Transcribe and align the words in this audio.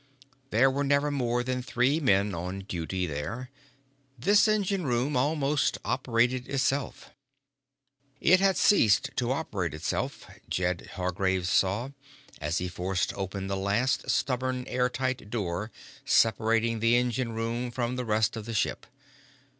There 0.49 0.71
were 0.71 0.83
never 0.83 1.11
more 1.11 1.43
than 1.43 1.61
three 1.61 1.99
men 1.99 2.33
on 2.33 2.61
duty 2.61 3.05
here. 3.05 3.51
This 4.17 4.47
engine 4.47 4.83
room 4.87 5.15
almost 5.15 5.77
operated 5.85 6.47
itself. 6.49 7.11
It 8.19 8.39
had 8.39 8.57
ceased 8.57 9.11
to 9.17 9.31
operate 9.31 9.75
itself, 9.75 10.25
Jed 10.49 10.89
Hargraves 10.95 11.49
saw, 11.49 11.91
as 12.39 12.57
he 12.57 12.67
forced 12.67 13.13
open 13.13 13.45
the 13.45 13.55
last 13.55 14.09
stubborn 14.09 14.65
air 14.65 14.89
tight 14.89 15.29
door 15.29 15.69
separating 16.03 16.79
the 16.79 16.95
engine 16.95 17.33
room 17.33 17.69
from 17.69 17.95
the 17.95 18.03
rest 18.03 18.35
of 18.35 18.45
the 18.47 18.55
ship. 18.55 18.87